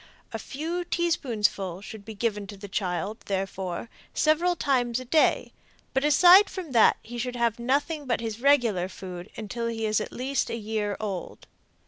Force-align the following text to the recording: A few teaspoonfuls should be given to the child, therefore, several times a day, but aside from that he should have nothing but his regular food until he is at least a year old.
A 0.33 0.39
few 0.39 0.83
teaspoonfuls 0.83 1.85
should 1.85 2.03
be 2.05 2.15
given 2.15 2.47
to 2.47 2.57
the 2.57 2.67
child, 2.67 3.19
therefore, 3.27 3.87
several 4.15 4.55
times 4.55 4.99
a 4.99 5.05
day, 5.05 5.53
but 5.93 6.03
aside 6.03 6.49
from 6.49 6.71
that 6.71 6.97
he 7.03 7.19
should 7.19 7.35
have 7.35 7.59
nothing 7.59 8.07
but 8.07 8.19
his 8.19 8.41
regular 8.41 8.89
food 8.89 9.29
until 9.37 9.67
he 9.67 9.85
is 9.85 10.01
at 10.01 10.11
least 10.11 10.49
a 10.49 10.57
year 10.57 10.97
old. 10.99 11.45